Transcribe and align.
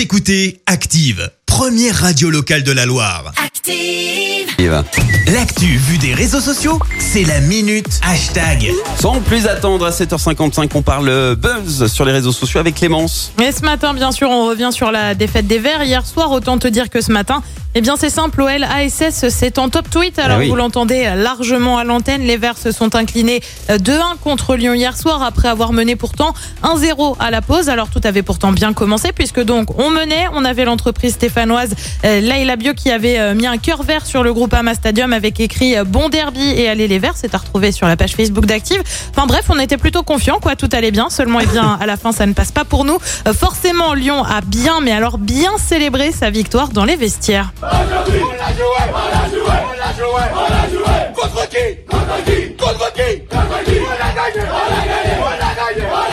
Vous 0.00 0.04
écoutez 0.04 0.62
Active, 0.64 1.30
première 1.44 1.94
radio 1.94 2.30
locale 2.30 2.62
de 2.62 2.72
la 2.72 2.86
Loire. 2.86 3.34
Active. 3.44 4.48
Il 4.58 4.70
va. 4.70 4.82
L'actu 5.26 5.66
vue 5.66 5.98
des 5.98 6.14
réseaux 6.14 6.40
sociaux, 6.40 6.78
c'est 6.98 7.24
la 7.24 7.40
minute 7.40 8.00
hashtag. 8.02 8.72
Sans 8.98 9.20
plus 9.20 9.46
attendre, 9.46 9.84
à 9.84 9.90
7h55, 9.90 10.70
on 10.72 10.80
parle 10.80 11.36
buzz 11.36 11.86
sur 11.92 12.06
les 12.06 12.12
réseaux 12.12 12.32
sociaux 12.32 12.60
avec 12.60 12.76
Clémence. 12.76 13.32
Et 13.42 13.52
ce 13.52 13.60
matin, 13.60 13.92
bien 13.92 14.10
sûr, 14.10 14.30
on 14.30 14.46
revient 14.46 14.70
sur 14.72 14.90
la 14.90 15.14
défaite 15.14 15.46
des 15.46 15.58
Verts. 15.58 15.84
Hier 15.84 16.06
soir, 16.06 16.30
autant 16.30 16.56
te 16.56 16.66
dire 16.66 16.88
que 16.88 17.02
ce 17.02 17.12
matin, 17.12 17.42
eh 17.74 17.80
bien, 17.80 17.94
c'est 17.96 18.10
simple. 18.10 18.42
OL 18.42 18.64
ASS, 18.64 19.28
c'est 19.28 19.58
en 19.58 19.68
top 19.68 19.88
tweet. 19.90 20.18
Alors, 20.18 20.38
Ah 20.38 20.40
oui. 20.40 20.48
vous 20.48 20.56
l'entendez 20.56 21.08
largement 21.16 21.78
à 21.78 21.84
l'antenne. 21.84 22.22
Les 22.22 22.36
Verts 22.36 22.58
se 22.58 22.72
sont 22.72 22.94
inclinés 22.96 23.40
euh, 23.70 23.78
2-1 23.78 24.18
contre 24.22 24.56
Lyon 24.56 24.74
hier 24.74 24.96
soir 24.96 25.22
après 25.22 25.48
avoir 25.48 25.72
mené 25.72 25.94
pourtant 25.94 26.34
1-0 26.64 27.16
à 27.20 27.30
la 27.30 27.42
pause. 27.42 27.68
Alors, 27.68 27.88
tout 27.88 28.00
avait 28.04 28.22
pourtant 28.22 28.50
bien 28.52 28.72
commencé 28.72 29.12
puisque 29.12 29.40
donc 29.40 29.78
on 29.78 29.90
menait. 29.90 30.26
On 30.34 30.44
avait 30.44 30.64
l'entreprise 30.64 31.14
stéphanoise 31.14 31.74
euh, 32.04 32.20
Laila 32.20 32.56
Bio 32.56 32.74
qui 32.74 32.90
avait 32.90 33.18
euh, 33.18 33.34
mis 33.34 33.46
un 33.46 33.56
cœur 33.58 33.82
vert 33.84 34.04
sur 34.04 34.22
le 34.24 34.32
groupe 34.34 34.52
Ama 34.52 34.74
Stadium 34.74 35.12
avec 35.12 35.38
écrit 35.38 35.76
euh, 35.76 35.84
Bon 35.84 36.08
Derby 36.08 36.42
et 36.50 36.68
Allez 36.68 36.88
les 36.88 36.98
Verts. 36.98 37.14
C'est 37.16 37.34
à 37.34 37.38
retrouver 37.38 37.70
sur 37.72 37.86
la 37.86 37.96
page 37.96 38.14
Facebook 38.16 38.46
d'Active. 38.46 38.82
Enfin 39.10 39.26
bref, 39.26 39.44
on 39.48 39.58
était 39.60 39.76
plutôt 39.76 40.02
confiants, 40.02 40.40
quoi. 40.40 40.56
Tout 40.56 40.68
allait 40.72 40.90
bien. 40.90 41.08
Seulement, 41.08 41.38
eh 41.40 41.46
bien, 41.46 41.78
à 41.80 41.86
la 41.86 41.96
fin, 41.96 42.10
ça 42.10 42.26
ne 42.26 42.32
passe 42.32 42.50
pas 42.50 42.64
pour 42.64 42.84
nous. 42.84 42.98
Euh, 43.28 43.32
forcément, 43.32 43.94
Lyon 43.94 44.24
a 44.24 44.40
bien, 44.40 44.80
mais 44.80 44.90
alors 44.92 45.18
bien 45.18 45.52
célébré 45.58 46.10
sa 46.10 46.30
victoire 46.30 46.70
dans 46.70 46.84
les 46.84 46.96
vestiaires. 46.96 47.52
Aujourd'hui, 47.62 48.22
on 48.22 48.30
a 48.30 48.52
joué, 48.54 48.64
on 48.88 48.96
a 48.96 49.28
joué, 49.28 49.40
on 49.44 49.76
a 49.76 49.92
joué, 49.92 50.24
on 50.32 50.48
a 50.50 50.68
joué. 50.70 50.96
Contre 51.14 51.46
qui 51.50 51.76
Contre 51.84 52.24
qui 52.24 52.56
Contre 52.56 52.92
qui 52.94 53.20
Contre 53.26 53.64
qui 53.64 53.76
On 53.80 53.90
a 53.90 54.12
gagné, 54.16 54.42
on 54.48 54.64
a 54.72 54.84
gagné, 54.86 55.14
on 55.20 55.26
a 55.28 55.52
gagné. 55.54 56.09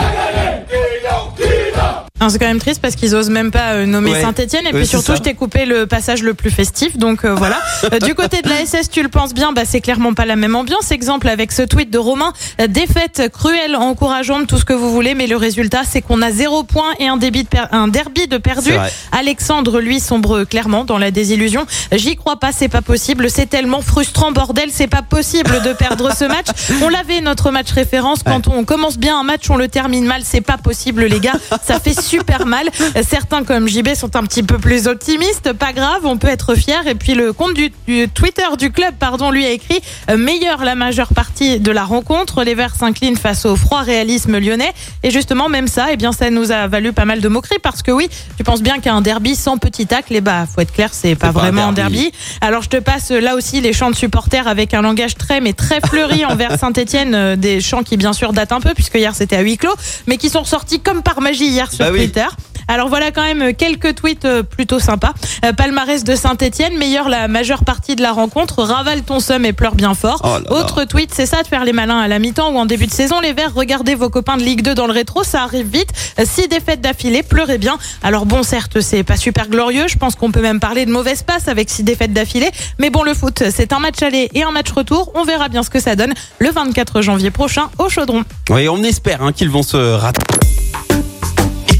C'est 2.28 2.38
quand 2.38 2.46
même 2.46 2.58
triste 2.58 2.80
parce 2.82 2.94
qu'ils 2.96 3.14
osent 3.14 3.30
même 3.30 3.50
pas 3.50 3.72
euh, 3.74 3.86
nommer 3.86 4.10
Ouais. 4.12 4.20
Saint-Etienne 4.22 4.64
et 4.66 4.72
Ouais, 4.72 4.80
puis 4.80 4.86
surtout 4.86 5.14
je 5.16 5.22
t'ai 5.22 5.34
coupé 5.34 5.64
le 5.66 5.86
passage 5.86 6.22
le 6.22 6.34
plus 6.34 6.50
festif 6.50 6.96
donc 6.96 7.24
euh, 7.24 7.34
voilà. 7.34 7.58
Euh, 7.92 7.98
du 8.00 8.14
côté 8.14 8.42
de 8.42 8.48
la 8.48 8.66
SS 8.66 8.90
tu 8.90 9.02
le 9.02 9.08
penses 9.08 9.32
bien? 9.32 9.52
Bah 9.52 9.62
c'est 9.64 9.80
clairement 9.80 10.12
pas 10.12 10.26
la 10.26 10.34
même 10.36 10.56
ambiance. 10.56 10.90
Exemple 10.90 11.28
avec 11.28 11.52
ce 11.52 11.62
tweet 11.62 11.90
de 11.90 11.98
Romain 11.98 12.32
défaite 12.68 13.30
cruelle 13.32 13.76
encourageante 13.76 14.46
tout 14.48 14.58
ce 14.58 14.64
que 14.64 14.72
vous 14.72 14.90
voulez 14.92 15.14
mais 15.14 15.26
le 15.26 15.36
résultat 15.36 15.82
c'est 15.88 16.02
qu'on 16.02 16.20
a 16.22 16.30
zéro 16.32 16.64
point 16.64 16.92
et 16.98 17.06
un 17.06 17.16
débit 17.16 17.44
de 17.44 17.48
un 17.72 17.88
derby 17.88 18.26
de 18.26 18.36
perdu. 18.36 18.72
Alexandre 19.12 19.80
lui 19.80 20.00
sombre 20.00 20.44
clairement 20.44 20.84
dans 20.84 20.98
la 20.98 21.10
désillusion. 21.10 21.66
J'y 21.92 22.16
crois 22.16 22.38
pas 22.38 22.50
c'est 22.52 22.68
pas 22.68 22.82
possible 22.82 23.30
c'est 23.30 23.46
tellement 23.46 23.80
frustrant 23.80 24.32
bordel 24.32 24.70
c'est 24.72 24.86
pas 24.88 25.02
possible 25.02 25.62
de 25.64 25.72
perdre 25.72 26.10
ce 26.14 26.24
match. 26.24 26.46
On 26.82 26.88
l'avait 26.88 27.20
notre 27.20 27.50
match 27.50 27.70
référence 27.72 28.20
quand 28.24 28.48
on 28.48 28.64
commence 28.64 28.98
bien 28.98 29.18
un 29.18 29.24
match 29.24 29.48
on 29.50 29.56
le 29.56 29.68
termine 29.68 30.04
mal 30.04 30.22
c'est 30.24 30.40
pas 30.40 30.58
possible 30.58 31.04
les 31.04 31.20
gars 31.20 31.34
ça 31.64 31.78
fait 31.80 31.94
super 32.08 32.46
mal. 32.46 32.68
Certains 33.06 33.44
comme 33.44 33.68
JB 33.68 33.94
sont 33.94 34.16
un 34.16 34.22
petit 34.22 34.42
peu 34.42 34.58
plus 34.58 34.86
optimistes, 34.86 35.52
pas 35.52 35.72
grave, 35.72 36.00
on 36.04 36.16
peut 36.16 36.28
être 36.28 36.54
fier. 36.54 36.86
Et 36.86 36.94
puis 36.94 37.14
le 37.14 37.32
compte 37.32 37.54
du, 37.54 37.70
du 37.86 38.08
Twitter 38.08 38.46
du 38.58 38.70
club, 38.70 38.94
pardon, 38.98 39.30
lui 39.30 39.44
a 39.44 39.50
écrit 39.50 39.78
euh, 40.10 40.16
meilleur 40.16 40.64
la 40.64 40.74
majeure 40.74 41.12
partie 41.14 41.60
de 41.60 41.70
la 41.70 41.84
rencontre. 41.84 42.44
Les 42.44 42.54
Verts 42.54 42.76
s'inclinent 42.76 43.18
face 43.18 43.44
au 43.44 43.56
froid 43.56 43.82
réalisme 43.82 44.38
lyonnais. 44.38 44.72
Et 45.02 45.10
justement, 45.10 45.48
même 45.50 45.68
ça, 45.68 45.88
eh 45.92 45.96
bien, 45.96 46.12
ça 46.12 46.30
nous 46.30 46.50
a 46.50 46.66
valu 46.66 46.92
pas 46.92 47.04
mal 47.04 47.20
de 47.20 47.28
moqueries 47.28 47.58
parce 47.62 47.82
que 47.82 47.90
oui, 47.90 48.08
tu 48.38 48.44
penses 48.44 48.62
bien 48.62 48.78
qu'un 48.78 49.02
derby 49.02 49.36
sans 49.36 49.58
petit 49.58 49.86
tacle, 49.86 50.16
et 50.16 50.20
bah, 50.22 50.46
faut 50.52 50.62
être 50.62 50.72
clair, 50.72 50.90
c'est 50.92 51.14
pas 51.14 51.32
pas 51.32 51.40
vraiment 51.40 51.68
un 51.68 51.72
derby. 51.72 52.04
derby. 52.04 52.12
Alors 52.40 52.62
je 52.62 52.68
te 52.70 52.78
passe 52.78 53.10
euh, 53.10 53.20
là 53.20 53.34
aussi 53.34 53.60
les 53.60 53.72
chants 53.72 53.90
de 53.90 53.96
supporters 53.96 54.48
avec 54.48 54.72
un 54.72 54.80
langage 54.80 55.16
très 55.16 55.40
mais 55.40 55.52
très 55.52 55.80
fleuri 55.80 56.24
envers 56.28 56.58
Saint-Etienne, 56.58 57.36
des 57.36 57.60
chants 57.60 57.82
qui 57.82 57.96
bien 57.96 58.12
sûr 58.12 58.32
datent 58.32 58.52
un 58.52 58.60
peu 58.60 58.72
puisque 58.74 58.94
hier 58.94 59.14
c'était 59.14 59.36
à 59.36 59.40
huis 59.40 59.58
clos, 59.58 59.74
mais 60.06 60.16
qui 60.16 60.30
sont 60.30 60.40
ressortis 60.40 60.80
comme 60.80 61.02
par 61.02 61.20
magie 61.20 61.46
hier 61.46 61.70
sur 61.70 61.84
Bah. 61.84 61.97
Twitter. 61.98 62.26
Alors 62.70 62.90
voilà 62.90 63.10
quand 63.10 63.22
même 63.22 63.54
quelques 63.54 63.94
tweets 63.94 64.26
euh, 64.26 64.42
plutôt 64.42 64.78
sympas. 64.78 65.14
Euh, 65.44 65.54
palmarès 65.54 66.04
de 66.04 66.14
Saint-Etienne, 66.14 66.76
meilleure 66.76 67.08
la 67.08 67.26
majeure 67.26 67.64
partie 67.64 67.96
de 67.96 68.02
la 68.02 68.12
rencontre, 68.12 68.62
ravale 68.62 69.02
ton 69.02 69.20
seum 69.20 69.46
et 69.46 69.54
pleure 69.54 69.74
bien 69.74 69.94
fort. 69.94 70.20
Oh 70.22 70.26
là 70.26 70.40
là. 70.40 70.52
Autre 70.52 70.84
tweet, 70.84 71.10
c'est 71.14 71.24
ça 71.24 71.42
de 71.42 71.48
faire 71.48 71.64
les 71.64 71.72
malins 71.72 71.98
à 71.98 72.08
la 72.08 72.18
mi-temps 72.18 72.52
ou 72.52 72.58
en 72.58 72.66
début 72.66 72.86
de 72.86 72.92
saison. 72.92 73.20
Les 73.20 73.32
Verts, 73.32 73.54
regardez 73.54 73.94
vos 73.94 74.10
copains 74.10 74.36
de 74.36 74.42
Ligue 74.42 74.60
2 74.60 74.74
dans 74.74 74.86
le 74.86 74.92
rétro, 74.92 75.24
ça 75.24 75.44
arrive 75.44 75.66
vite. 75.66 75.88
Euh, 76.20 76.24
Six 76.26 76.48
défaites 76.48 76.82
d'affilée, 76.82 77.22
pleurez 77.22 77.56
bien. 77.56 77.78
Alors 78.02 78.26
bon, 78.26 78.42
certes, 78.42 78.82
c'est 78.82 79.02
pas 79.02 79.16
super 79.16 79.48
glorieux. 79.48 79.88
Je 79.88 79.96
pense 79.96 80.14
qu'on 80.14 80.30
peut 80.30 80.42
même 80.42 80.60
parler 80.60 80.84
de 80.84 80.90
mauvaise 80.92 81.22
passe 81.22 81.48
avec 81.48 81.70
six 81.70 81.84
défaites 81.84 82.12
d'affilée. 82.12 82.50
Mais 82.78 82.90
bon, 82.90 83.02
le 83.02 83.14
foot, 83.14 83.44
c'est 83.50 83.72
un 83.72 83.78
match 83.78 84.02
aller 84.02 84.28
et 84.34 84.42
un 84.42 84.50
match 84.50 84.70
retour. 84.70 85.10
On 85.14 85.24
verra 85.24 85.48
bien 85.48 85.62
ce 85.62 85.70
que 85.70 85.80
ça 85.80 85.96
donne 85.96 86.12
le 86.38 86.50
24 86.50 87.00
janvier 87.00 87.30
prochain 87.30 87.70
au 87.78 87.88
Chaudron. 87.88 88.24
Oui, 88.50 88.68
on 88.68 88.82
espère 88.82 89.22
hein, 89.22 89.32
qu'ils 89.32 89.50
vont 89.50 89.62
se 89.62 89.76
rater. 89.76 90.47